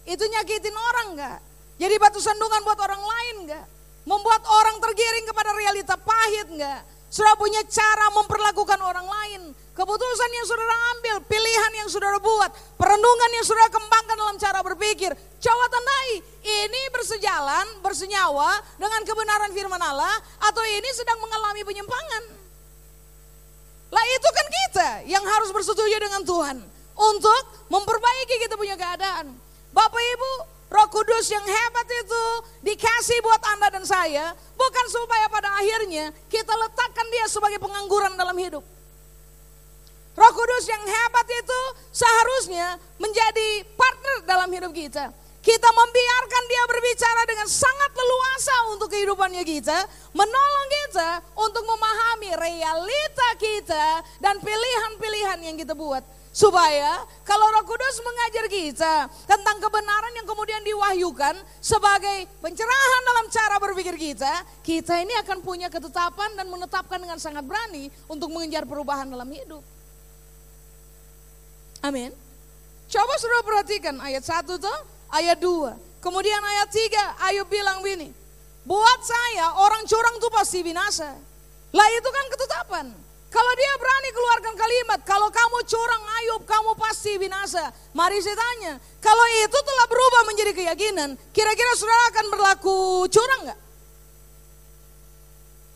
[0.06, 1.38] Itu nyakitin orang enggak?
[1.76, 3.64] Jadi batu sandungan buat orang lain enggak?
[4.06, 6.80] Membuat orang tergiring kepada realita pahit enggak?
[7.10, 9.50] Sudah punya cara memperlakukan orang lain.
[9.76, 12.48] Keputusan yang saudara ambil, pilihan yang saudara buat,
[12.80, 15.12] perenungan yang saudara kembangkan dalam cara berpikir.
[15.36, 22.24] Coba tandai, ini bersejalan, bersenyawa dengan kebenaran firman Allah, atau ini sedang mengalami penyimpangan.
[23.92, 26.56] Lah itu kan kita yang harus bersetuju dengan Tuhan
[26.96, 29.45] untuk memperbaiki kita punya keadaan.
[29.76, 30.32] Bapak Ibu,
[30.72, 32.24] Roh Kudus yang hebat itu
[32.64, 38.32] dikasih buat Anda dan saya, bukan supaya pada akhirnya kita letakkan dia sebagai pengangguran dalam
[38.40, 38.64] hidup.
[40.16, 41.60] Roh Kudus yang hebat itu
[41.92, 45.12] seharusnya menjadi partner dalam hidup kita.
[45.44, 49.78] Kita membiarkan dia berbicara dengan sangat leluasa untuk kehidupannya kita,
[50.16, 53.84] menolong kita untuk memahami realita kita
[54.24, 56.02] dan pilihan-pilihan yang kita buat.
[56.37, 61.33] Supaya kalau Roh Kudus mengajar kita tentang kebenaran yang kemudian diwahyukan
[61.64, 67.40] sebagai pencerahan dalam cara berpikir kita, kita ini akan punya ketetapan dan menetapkan dengan sangat
[67.40, 69.64] berani untuk mengejar perubahan dalam hidup.
[71.81, 72.12] Amin.
[72.85, 74.79] Coba sudah perhatikan ayat 1 tuh,
[75.16, 75.72] ayat 2.
[76.05, 78.12] Kemudian ayat 3 Ayub bilang begini,
[78.68, 81.16] buat saya orang curang tuh pasti binasa.
[81.72, 83.05] Lah itu kan ketetapan.
[83.37, 87.68] Kalau dia berani keluarkan kalimat, kalau kamu curang Ayub, kamu pasti binasa.
[87.92, 93.61] Mari saya tanya, kalau itu telah berubah menjadi keyakinan, kira-kira saudara akan berlaku curang nggak?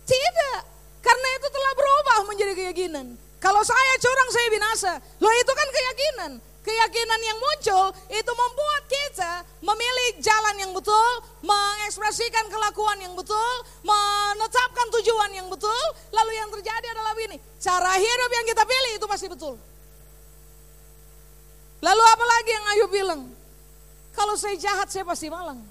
[0.08, 0.60] Tidak,
[1.04, 3.06] karena itu telah berubah menjadi keyakinan.
[3.36, 4.92] Kalau saya curang, saya binasa.
[5.20, 6.32] Loh itu kan keyakinan.
[6.60, 9.32] Keyakinan yang muncul itu membuat kita
[9.64, 15.84] memilih jalan yang betul, mengekspresikan kelakuan yang betul, menetapkan tujuan yang betul.
[16.12, 19.56] Lalu yang terjadi adalah ini, cara hidup yang kita pilih itu pasti betul.
[21.80, 23.22] Lalu apa lagi yang Ayub bilang?
[24.12, 25.64] Kalau saya jahat saya pasti malang.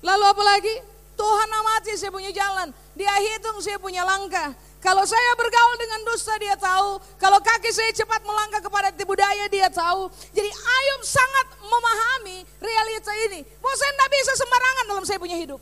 [0.00, 0.74] Lalu apa lagi?
[1.18, 4.54] Tuhan amati saya punya jalan, dia hitung saya punya langkah.
[4.78, 7.02] Kalau saya bergaul dengan dusta dia tahu.
[7.18, 10.06] Kalau kaki saya cepat melangkah kepada tipu daya dia tahu.
[10.30, 13.42] Jadi Ayub sangat memahami realita ini.
[13.58, 15.58] Bahwa saya tidak bisa sembarangan dalam saya punya hidup.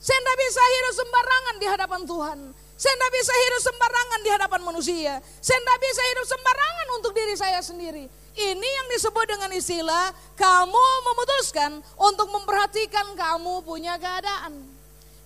[0.00, 2.38] Saya tidak bisa hidup sembarangan di hadapan Tuhan.
[2.80, 5.12] Saya tidak bisa hidup sembarangan di hadapan manusia.
[5.44, 8.04] Saya tidak bisa hidup sembarangan untuk diri saya sendiri.
[8.36, 14.79] Ini yang disebut dengan istilah kamu memutuskan untuk memperhatikan kamu punya keadaan.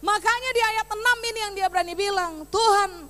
[0.05, 3.09] Makanya di ayat 6 ini yang dia berani bilang, Tuhan,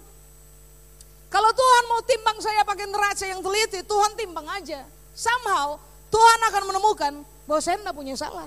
[1.26, 4.86] kalau Tuhan mau timbang saya pakai neraca yang teliti, Tuhan timbang aja.
[5.10, 5.74] Somehow
[6.14, 7.12] Tuhan akan menemukan
[7.50, 8.46] bahwa saya tidak punya salah.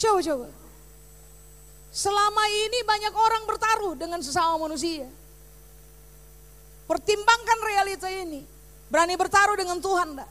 [0.00, 0.48] Coba-coba.
[1.92, 5.04] Selama ini banyak orang bertaruh dengan sesama manusia.
[6.88, 8.40] Pertimbangkan realita ini.
[8.88, 10.30] Berani bertaruh dengan Tuhan enggak?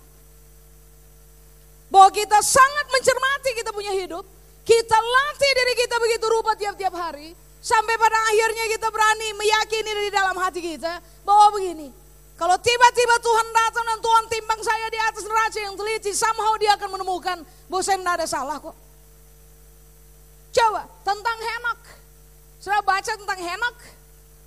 [1.94, 4.39] Bahwa kita sangat mencermati kita punya hidup.
[4.70, 7.34] Kita latih diri kita begitu rupa tiap-tiap hari.
[7.58, 11.02] Sampai pada akhirnya kita berani meyakini di dalam hati kita.
[11.26, 11.90] Bahwa begini.
[12.38, 16.14] Kalau tiba-tiba Tuhan datang dan Tuhan timbang saya di atas neraca yang teliti.
[16.14, 18.78] Somehow dia akan menemukan bahwa saya tidak ada salah kok.
[20.54, 21.80] Coba tentang Henok.
[22.62, 23.78] Sudah baca tentang Henok?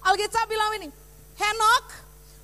[0.06, 0.88] Alkitab bilang ini.
[1.34, 1.86] Henok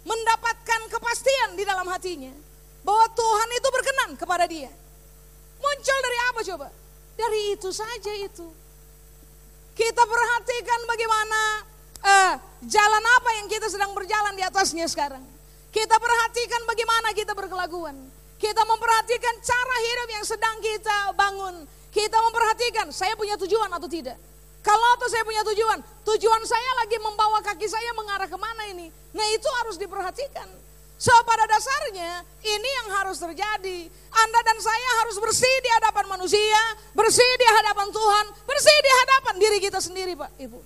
[0.03, 2.35] mendapatkan kepastian di dalam hatinya.
[2.83, 4.71] Bahwa Tuhan itu berkenan kepada dia.
[5.63, 6.69] Muncul dari apa coba?
[7.19, 8.47] Dari itu saja itu.
[9.75, 11.41] Kita perhatikan bagaimana
[12.03, 15.23] uh, jalan apa yang kita sedang berjalan di atasnya sekarang.
[15.75, 17.95] Kita perhatikan bagaimana kita berkelakuan.
[18.39, 21.67] Kita memperhatikan cara hidup yang sedang kita bangun.
[21.91, 24.15] Kita memperhatikan saya punya tujuan atau tidak.
[24.63, 28.91] Kalau atau saya punya tujuan, tujuan saya lagi membawa kaki saya mengarah ke mana ini.
[29.15, 30.47] Nah itu harus diperhatikan.
[30.99, 33.79] So pada dasarnya ini yang harus terjadi.
[34.11, 39.35] Anda dan saya harus bersih di hadapan manusia, bersih di hadapan Tuhan, bersih di hadapan
[39.39, 40.59] diri kita sendiri Pak Ibu.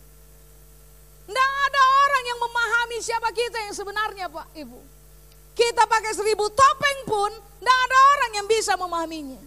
[1.28, 4.80] Tidak ada orang yang memahami siapa kita yang sebenarnya Pak Ibu.
[5.52, 7.28] Kita pakai seribu topeng pun,
[7.60, 9.40] tidak ada orang yang bisa memahaminya.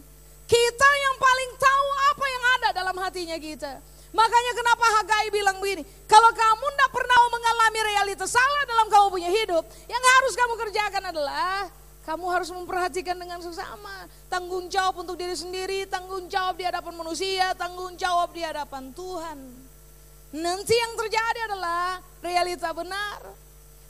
[0.45, 3.82] Kita yang paling tahu apa yang ada dalam hatinya kita.
[4.15, 9.28] Makanya kenapa Hagai bilang begini, kalau kamu tidak pernah mengalami realitas salah dalam kamu punya
[9.28, 11.67] hidup, yang harus kamu kerjakan adalah
[12.08, 14.08] kamu harus memperhatikan dengan sesama.
[14.32, 19.38] Tanggung jawab untuk diri sendiri, tanggung jawab di hadapan manusia, tanggung jawab di hadapan Tuhan.
[20.36, 23.19] Nanti yang terjadi adalah realita benar.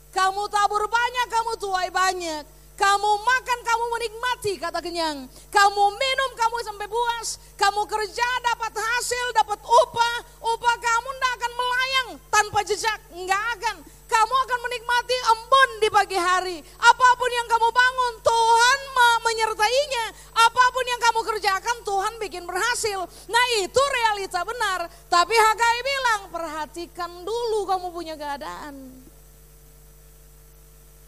[0.10, 2.44] Kamu tabur banyak, kamu tuai banyak.
[2.76, 5.32] Kamu makan, kamu menikmati kata kenyang.
[5.48, 7.40] Kamu minum, kamu sampai puas.
[7.56, 10.18] Kamu kerja, dapat hasil, dapat upah.
[10.44, 13.00] Upah kamu tidak akan melayang tanpa jejak.
[13.16, 13.76] Enggak akan.
[14.06, 16.58] Kamu akan menikmati embun di pagi hari.
[16.78, 18.80] Apa pun yang kamu bangun, Tuhan
[19.26, 20.06] menyertainya.
[20.32, 23.00] Apa pun yang kamu kerjakan, Tuhan bikin berhasil.
[23.28, 24.88] Nah itu realita benar.
[25.10, 29.04] Tapi Hagai bilang, perhatikan dulu kamu punya keadaan.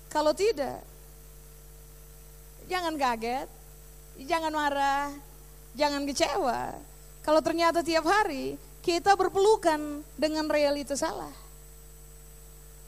[0.07, 0.81] Kalau tidak,
[2.67, 3.47] jangan kaget,
[4.27, 5.09] jangan marah,
[5.73, 6.75] jangan kecewa.
[7.23, 11.33] Kalau ternyata tiap hari kita berpelukan dengan realitas salah.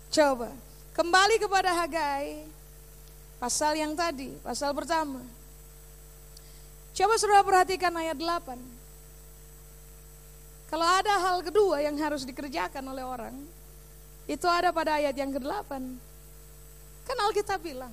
[0.09, 0.51] Coba
[0.95, 2.43] kembali kepada Hagai,
[3.39, 5.23] pasal yang tadi, pasal pertama.
[6.95, 8.59] Coba saudara perhatikan ayat 8.
[10.69, 13.33] Kalau ada hal kedua yang harus dikerjakan oleh orang,
[14.29, 15.71] itu ada pada ayat yang ke-8.
[17.07, 17.89] Kan Alkitab bilang,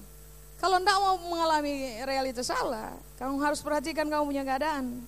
[0.57, 5.05] kalau tidak mau mengalami realitas salah, kamu harus perhatikan kamu punya keadaan.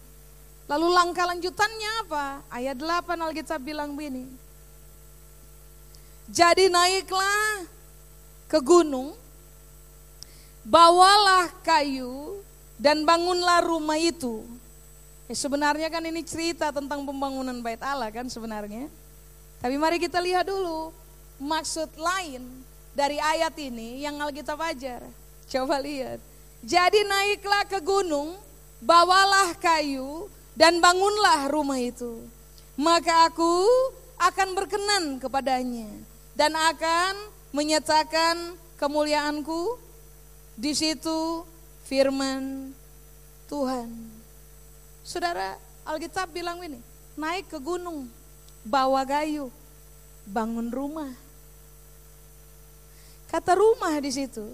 [0.69, 2.45] Lalu langkah lanjutannya apa?
[2.53, 4.29] Ayat 8 Alkitab bilang begini.
[6.29, 7.65] Jadi naiklah
[8.45, 9.17] ke gunung,
[10.61, 12.45] bawalah kayu
[12.77, 14.45] dan bangunlah rumah itu.
[15.29, 18.93] Eh, sebenarnya kan ini cerita tentang pembangunan bait Allah kan sebenarnya.
[19.65, 20.93] Tapi mari kita lihat dulu
[21.41, 22.45] maksud lain
[22.93, 25.01] dari ayat ini yang Alkitab ajar.
[25.49, 26.21] Coba lihat.
[26.61, 28.37] Jadi naiklah ke gunung,
[28.85, 32.21] bawalah kayu, dan bangunlah rumah itu.
[32.77, 33.65] Maka aku
[34.21, 35.89] akan berkenan kepadanya
[36.37, 37.15] dan akan
[37.51, 39.79] menyatakan kemuliaanku
[40.59, 41.43] di situ
[41.87, 42.75] firman
[43.49, 43.89] Tuhan.
[45.01, 45.57] Saudara,
[45.89, 46.79] Alkitab bilang ini,
[47.17, 48.11] naik ke gunung,
[48.67, 49.49] bawa kayu,
[50.29, 51.11] bangun rumah.
[53.33, 54.45] Kata rumah di situ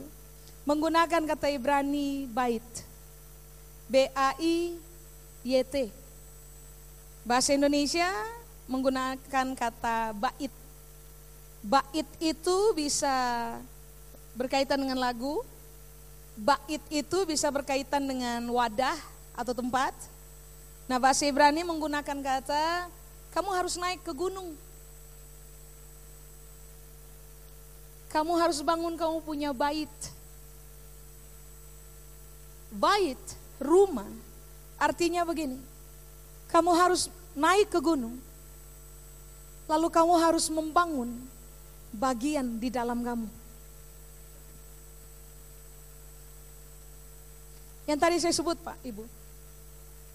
[0.65, 2.65] menggunakan kata Ibrani bait.
[3.85, 4.81] B A I
[5.45, 5.93] Y T.
[7.25, 8.09] Bahasa Indonesia
[8.65, 10.53] menggunakan kata bait.
[11.65, 13.13] Bait itu bisa
[14.37, 15.41] berkaitan dengan lagu,
[16.37, 18.97] bait itu bisa berkaitan dengan wadah
[19.37, 19.93] atau tempat.
[20.85, 22.89] Nah bahasa Ibrani menggunakan kata,
[23.33, 24.53] kamu harus naik ke gunung.
[28.13, 29.91] Kamu harus bangun kamu punya bait.
[32.75, 33.23] Bait,
[33.63, 34.11] rumah,
[34.75, 35.63] artinya begini.
[36.51, 37.07] Kamu harus
[37.39, 38.19] naik ke gunung,
[39.71, 41.15] lalu kamu harus membangun
[41.95, 43.31] bagian di dalam kamu.
[47.87, 49.05] Yang tadi saya sebut Pak, Ibu.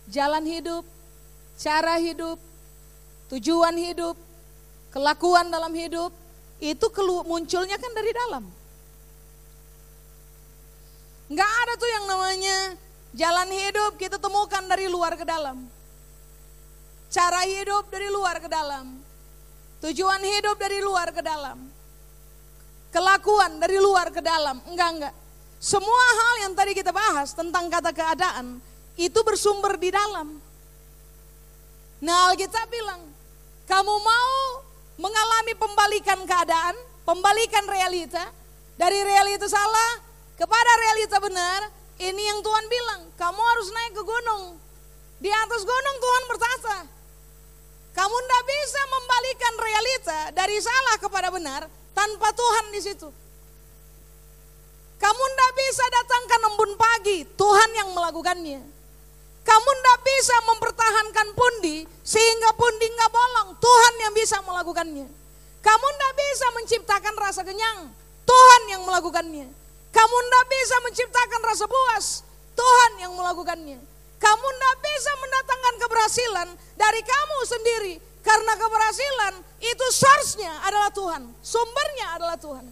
[0.10, 0.84] Jalan hidup,
[1.56, 2.36] cara hidup,
[3.30, 4.18] tujuan hidup,
[4.90, 6.10] kelakuan dalam hidup,
[6.60, 6.88] itu
[7.24, 8.59] munculnya kan dari dalam.
[11.30, 12.58] Enggak ada tuh yang namanya
[13.14, 15.70] jalan hidup kita temukan dari luar ke dalam.
[17.14, 18.98] Cara hidup dari luar ke dalam.
[19.86, 21.70] Tujuan hidup dari luar ke dalam.
[22.90, 24.58] Kelakuan dari luar ke dalam.
[24.66, 25.14] Enggak, enggak.
[25.62, 28.58] Semua hal yang tadi kita bahas tentang kata keadaan
[28.98, 30.42] itu bersumber di dalam.
[32.00, 33.06] Nah Alkitab bilang,
[33.70, 34.36] kamu mau
[34.98, 38.32] mengalami pembalikan keadaan, pembalikan realita,
[38.80, 40.09] dari realita salah
[40.40, 41.68] kepada realita benar,
[42.00, 44.56] ini yang Tuhan bilang, kamu harus naik ke gunung.
[45.20, 46.78] Di atas gunung Tuhan bertata.
[47.92, 53.10] Kamu tidak bisa membalikan realita dari salah kepada benar tanpa Tuhan di situ.
[54.96, 58.62] Kamu tidak bisa datangkan embun pagi, Tuhan yang melakukannya.
[59.44, 65.08] Kamu tidak bisa mempertahankan pundi sehingga pundi nggak bolong, Tuhan yang bisa melakukannya.
[65.60, 67.92] Kamu tidak bisa menciptakan rasa kenyang,
[68.24, 69.59] Tuhan yang melakukannya.
[69.90, 72.06] Kamu tidak bisa menciptakan rasa puas,
[72.54, 73.80] Tuhan yang melakukannya.
[74.20, 82.20] Kamu tidak bisa mendatangkan keberhasilan dari kamu sendiri, karena keberhasilan itu source-nya adalah Tuhan, sumbernya
[82.20, 82.66] adalah Tuhan.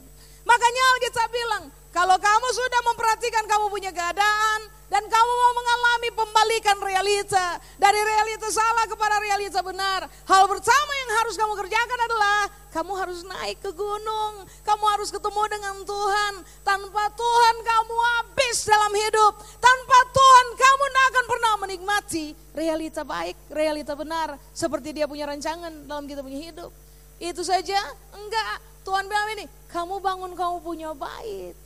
[0.48, 6.78] Makanya Alkitab bilang, kalau kamu sudah memperhatikan kamu punya keadaan dan kamu mau mengalami pembalikan
[6.80, 12.40] realita dari realita salah kepada realita benar, hal pertama yang harus kamu kerjakan adalah
[12.72, 16.34] kamu harus naik ke gunung, kamu harus ketemu dengan Tuhan.
[16.64, 19.34] Tanpa Tuhan kamu habis dalam hidup.
[19.58, 25.74] Tanpa Tuhan kamu tidak akan pernah menikmati realita baik, realita benar seperti dia punya rancangan
[25.90, 26.72] dalam kita punya hidup.
[27.18, 27.82] Itu saja?
[28.14, 28.77] Enggak.
[28.88, 31.60] Tuhan bilang ini, kamu bangun kamu punya bait.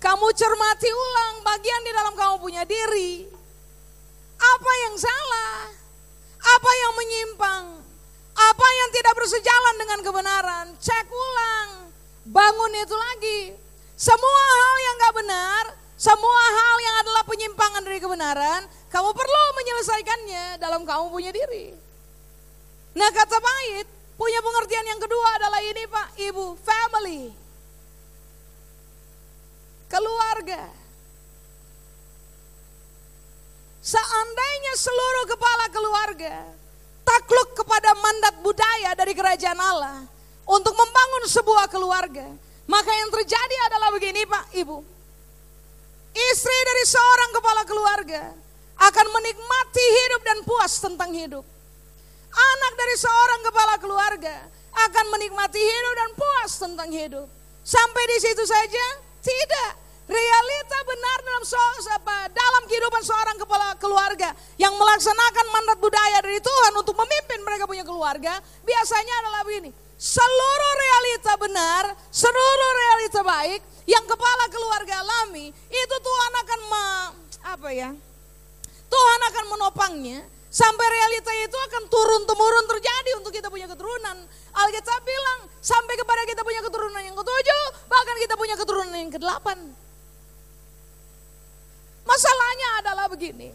[0.00, 3.28] Kamu cermati ulang bagian di dalam kamu punya diri.
[4.40, 5.68] Apa yang salah?
[6.40, 7.64] Apa yang menyimpang?
[8.32, 10.66] Apa yang tidak bersejalan dengan kebenaran?
[10.80, 11.92] Cek ulang.
[12.24, 13.40] Bangun itu lagi.
[14.00, 15.64] Semua hal yang gak benar,
[16.00, 21.76] semua hal yang adalah penyimpangan dari kebenaran, kamu perlu menyelesaikannya dalam kamu punya diri.
[22.96, 27.22] Nah kata bait, punya pengertian yang kedua adalah ini Pak, Ibu, family
[29.94, 30.62] keluarga.
[33.84, 36.34] Seandainya seluruh kepala keluarga
[37.04, 40.08] takluk kepada mandat budaya dari kerajaan Allah
[40.48, 42.24] untuk membangun sebuah keluarga,
[42.64, 44.78] maka yang terjadi adalah begini Pak, Ibu.
[46.14, 48.22] Istri dari seorang kepala keluarga
[48.78, 51.44] akan menikmati hidup dan puas tentang hidup.
[52.34, 54.36] Anak dari seorang kepala keluarga
[54.74, 57.26] akan menikmati hidup dan puas tentang hidup.
[57.62, 58.86] Sampai di situ saja?
[59.22, 59.70] Tidak.
[60.04, 61.56] Realita benar dalam so,
[61.96, 67.64] apa, dalam kehidupan seorang kepala keluarga yang melaksanakan mandat budaya dari Tuhan untuk memimpin mereka
[67.64, 68.36] punya keluarga,
[68.68, 69.72] biasanya adalah begini.
[69.96, 76.60] Seluruh realita benar, seluruh realita baik yang kepala keluarga alami, itu Tuhan akan
[77.56, 77.90] apa ya?
[78.92, 80.20] Tuhan akan menopangnya
[80.54, 84.22] sampai realita itu akan turun temurun terjadi untuk kita punya keturunan.
[84.54, 89.58] Alkitab bilang sampai kepada kita punya keturunan yang ketujuh, bahkan kita punya keturunan yang kedelapan.
[92.06, 93.50] Masalahnya adalah begini.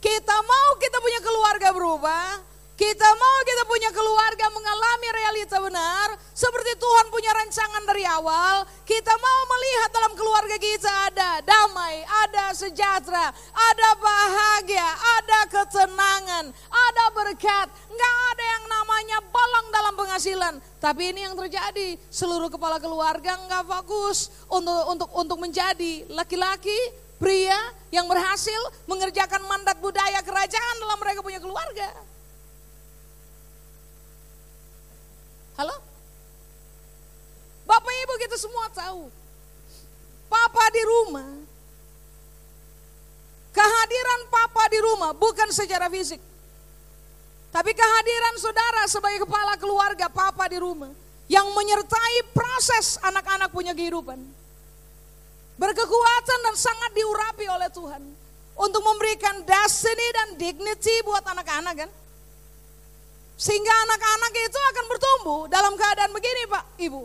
[0.00, 2.40] Kita mau kita punya keluarga berubah,
[2.80, 8.64] Kita mau kita punya keluarga mengalami realita benar, seperti Tuhan punya rancangan dari awal.
[8.88, 17.04] Kita mau melihat dalam keluarga kita ada damai, ada sejahtera, ada bahagia, ada ketenangan, ada
[17.12, 17.68] berkat.
[17.68, 20.54] Enggak ada yang namanya bolong dalam penghasilan.
[20.80, 26.80] Tapi ini yang terjadi, seluruh kepala keluarga enggak fokus untuk untuk untuk menjadi laki-laki
[27.20, 27.60] pria
[27.92, 32.08] yang berhasil mengerjakan mandat budaya kerajaan dalam mereka punya keluarga.
[35.60, 35.76] Halo?
[37.68, 39.12] Bapak Ibu kita semua tahu.
[40.32, 41.28] Papa di rumah.
[43.52, 46.16] Kehadiran papa di rumah bukan secara fisik.
[47.52, 50.96] Tapi kehadiran saudara sebagai kepala keluarga papa di rumah
[51.28, 54.16] yang menyertai proses anak-anak punya kehidupan.
[55.60, 58.00] Berkekuatan dan sangat diurapi oleh Tuhan
[58.56, 61.90] untuk memberikan destiny dan dignity buat anak-anak kan.
[63.40, 67.02] Sehingga anak-anak itu akan bertumbuh dalam keadaan begini Pak, Ibu.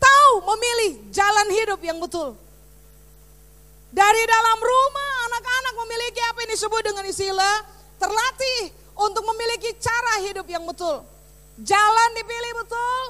[0.00, 2.32] Tahu memilih jalan hidup yang betul.
[3.92, 7.56] Dari dalam rumah anak-anak memiliki apa yang disebut dengan istilah
[8.00, 11.04] terlatih untuk memiliki cara hidup yang betul.
[11.60, 13.02] Jalan dipilih betul,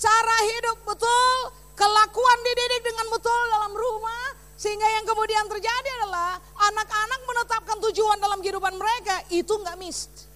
[0.00, 1.36] cara hidup betul,
[1.76, 4.40] kelakuan dididik dengan betul dalam rumah.
[4.56, 6.40] Sehingga yang kemudian terjadi adalah
[6.72, 10.32] anak-anak menetapkan tujuan dalam kehidupan mereka, itu nggak missed.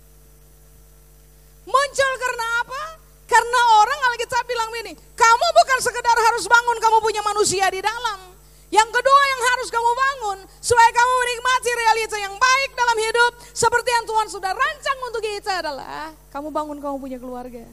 [1.69, 2.83] Muncul karena apa?
[3.29, 8.33] Karena orang Alkitab bilang ini, kamu bukan sekedar harus bangun, kamu punya manusia di dalam.
[8.73, 13.91] Yang kedua yang harus kamu bangun, supaya kamu menikmati realita yang baik dalam hidup, seperti
[13.93, 17.65] yang Tuhan sudah rancang untuk kita adalah, kamu bangun, kamu punya keluarga.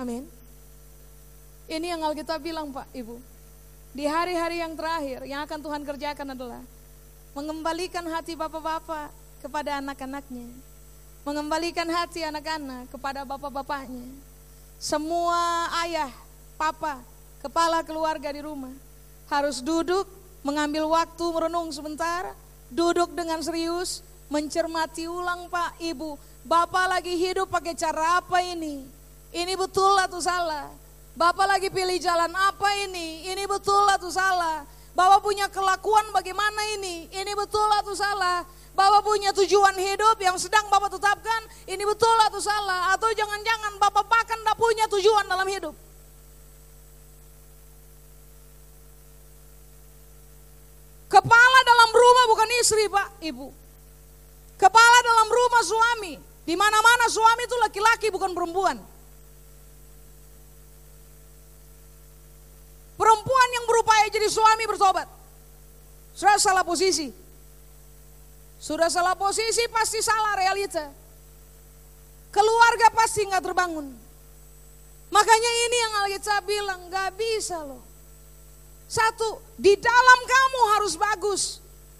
[0.00, 0.24] Amin.
[1.68, 3.20] Ini yang Alkitab bilang Pak, Ibu.
[3.92, 6.62] Di hari-hari yang terakhir, yang akan Tuhan kerjakan adalah,
[7.36, 9.12] mengembalikan hati bapak-bapak
[9.44, 10.67] kepada anak-anaknya
[11.22, 14.06] mengembalikan hati anak-anak kepada bapak-bapaknya.
[14.78, 16.10] Semua ayah,
[16.54, 17.02] papa,
[17.42, 18.74] kepala keluarga di rumah
[19.28, 20.08] harus duduk,
[20.40, 22.32] mengambil waktu merenung sebentar,
[22.72, 24.00] duduk dengan serius,
[24.32, 26.16] mencermati ulang Pak, Ibu,
[26.48, 28.80] Bapak lagi hidup pakai cara apa ini?
[29.36, 30.72] Ini betul atau salah?
[31.12, 33.28] Bapak lagi pilih jalan apa ini?
[33.28, 34.64] Ini betul atau salah?
[34.96, 37.04] Bapak punya kelakuan bagaimana ini?
[37.12, 38.48] Ini betul atau salah?
[38.78, 42.94] Bapak punya tujuan hidup yang sedang Bapak tetapkan, ini betul atau salah?
[42.94, 45.74] Atau jangan-jangan Bapak bahkan tidak punya tujuan dalam hidup.
[51.10, 53.50] Kepala dalam rumah bukan istri Pak, Ibu.
[54.54, 56.14] Kepala dalam rumah suami.
[56.46, 58.78] Di mana-mana suami itu laki-laki bukan perempuan.
[62.94, 65.10] Perempuan yang berupaya jadi suami bertobat.
[66.14, 67.27] Sudah salah posisi.
[68.58, 70.90] Sudah salah posisi pasti salah realita.
[72.34, 73.86] Keluarga pasti nggak terbangun.
[75.08, 77.80] Makanya ini yang Alkitab bilang nggak bisa loh.
[78.88, 81.42] Satu, di dalam kamu harus bagus.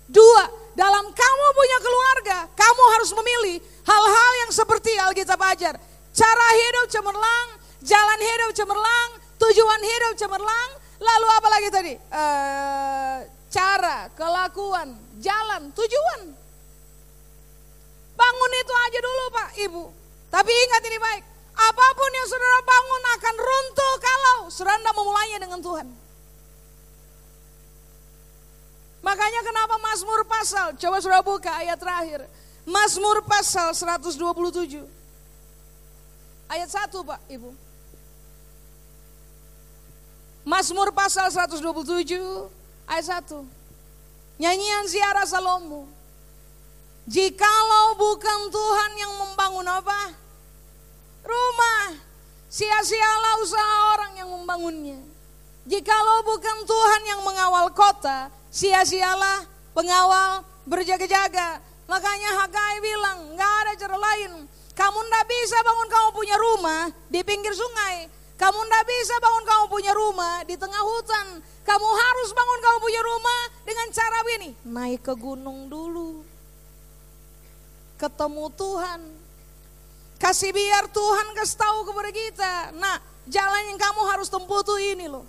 [0.09, 5.75] Dua, dalam kamu punya keluarga, kamu harus memilih hal-hal yang seperti Alkitab ajar.
[6.17, 7.47] Cara hidup cemerlang,
[7.85, 11.95] jalan hidup cemerlang, tujuan hidup cemerlang, lalu apa lagi tadi?
[11.99, 12.25] E,
[13.53, 16.38] cara, kelakuan, jalan, tujuan.
[18.19, 19.85] Bangun itu aja dulu Pak Ibu.
[20.35, 21.23] Tapi ingat ini baik.
[21.59, 25.87] Apa pun yang saudara bangun akan runtuh kalau saudara tidak memulainya dengan Tuhan.
[28.99, 32.27] Makanya kenapa Mazmur pasal, coba saudara buka ayat terakhir.
[32.67, 34.85] Mazmur pasal 127.
[36.51, 37.51] Ayat 1 Pak Ibu.
[40.45, 41.61] Mazmur pasal 127
[42.89, 43.45] ayat 1.
[44.41, 45.98] Nyanyian ziarah Salomo.
[47.09, 50.13] Jikalau bukan Tuhan yang membangun apa?
[51.25, 51.97] Rumah.
[52.53, 55.01] Sia-sialah usaha orang yang membangunnya.
[55.65, 61.65] Jikalau bukan Tuhan yang mengawal kota, sia-sialah pengawal berjaga-jaga.
[61.89, 64.45] Makanya Hagai bilang, nggak ada cara lain.
[64.77, 68.05] Kamu ndak bisa bangun kamu punya rumah di pinggir sungai.
[68.37, 71.41] Kamu ndak bisa bangun kamu punya rumah di tengah hutan.
[71.65, 74.53] Kamu harus bangun kamu punya rumah dengan cara ini.
[74.69, 76.28] Naik ke gunung dulu
[77.99, 79.01] ketemu Tuhan.
[80.19, 82.55] Kasih biar Tuhan kasih tahu kepada kita.
[82.79, 85.27] Nah, jalan yang kamu harus tempuh tuh ini loh.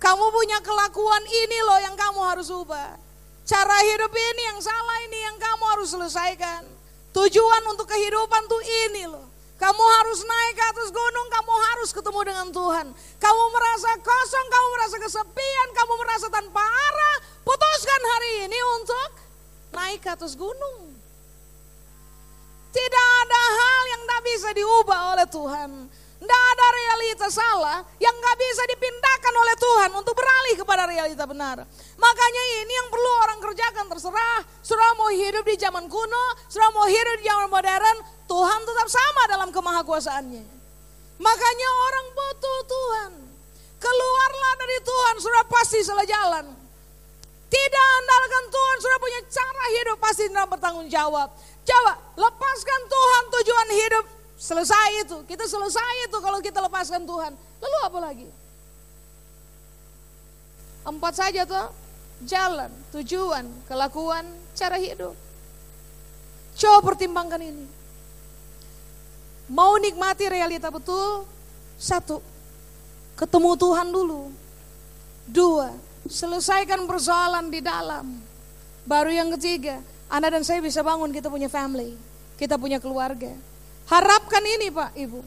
[0.00, 2.98] Kamu punya kelakuan ini loh yang kamu harus ubah.
[3.46, 6.66] Cara hidup ini yang salah ini yang kamu harus selesaikan.
[7.12, 9.28] Tujuan untuk kehidupan tuh ini loh.
[9.62, 12.86] Kamu harus naik ke atas gunung, kamu harus ketemu dengan Tuhan.
[13.22, 17.16] Kamu merasa kosong, kamu merasa kesepian, kamu merasa tanpa arah.
[17.46, 19.08] Putuskan hari ini untuk
[19.70, 20.91] naik ke atas gunung.
[22.72, 25.70] Tidak ada hal yang tidak bisa diubah oleh Tuhan.
[26.22, 31.66] Tidak ada realita salah yang nggak bisa dipindahkan oleh Tuhan untuk beralih kepada realita benar.
[31.98, 34.40] Makanya ini yang perlu orang kerjakan terserah.
[34.62, 37.96] Surah mau hidup di zaman kuno, surah mau hidup di zaman modern,
[38.30, 40.44] Tuhan tetap sama dalam kemahakuasaannya.
[41.18, 43.12] Makanya orang butuh Tuhan.
[43.82, 46.46] Keluarlah dari Tuhan, sudah pasti salah jalan.
[47.52, 51.28] Tidak andalkan Tuhan, sudah punya cara hidup pasti tidak bertanggung jawab.
[51.62, 54.04] Coba lepaskan Tuhan tujuan hidup,
[54.34, 55.18] selesai itu.
[55.30, 57.32] Kita selesai itu kalau kita lepaskan Tuhan.
[57.62, 58.28] Lalu apa lagi?
[60.82, 61.70] Empat saja tuh,
[62.26, 64.26] jalan, tujuan, kelakuan,
[64.58, 65.14] cara hidup.
[66.58, 67.66] Coba pertimbangkan ini.
[69.46, 71.22] Mau nikmati realita betul,
[71.78, 72.18] satu,
[73.14, 74.22] ketemu Tuhan dulu.
[75.22, 75.70] Dua,
[76.10, 78.18] selesaikan persoalan di dalam.
[78.82, 79.78] Baru yang ketiga,
[80.12, 81.96] Anda dan saya bisa bangun kita punya family,
[82.36, 83.32] kita punya keluarga.
[83.88, 85.24] Harapkan ini Pak Ibu.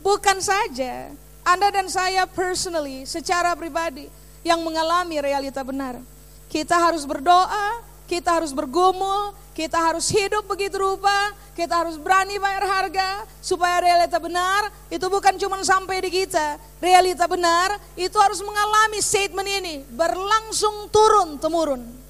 [0.00, 1.12] Bukan saja
[1.44, 4.08] Anda dan saya personally secara pribadi
[4.40, 6.00] yang mengalami realita benar.
[6.48, 12.64] Kita harus berdoa, kita harus bergumul, kita harus hidup begitu rupa, kita harus berani bayar
[12.64, 16.56] harga supaya realita benar itu bukan cuma sampai di kita.
[16.80, 22.03] Realita benar itu harus mengalami statement ini berlangsung turun temurun.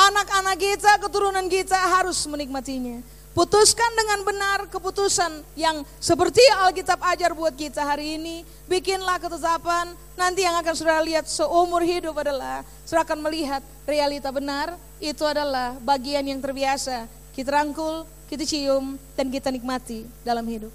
[0.00, 3.04] Anak-anak kita, keturunan kita harus menikmatinya.
[3.36, 8.42] Putuskan dengan benar keputusan yang seperti Alkitab ajar buat kita hari ini.
[8.64, 14.74] Bikinlah ketetapan, nanti yang akan saudara lihat seumur hidup adalah saudara akan melihat realita benar.
[14.98, 17.04] Itu adalah bagian yang terbiasa.
[17.36, 20.72] Kita rangkul, kita cium, dan kita nikmati dalam hidup.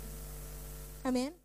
[1.02, 1.45] Amin.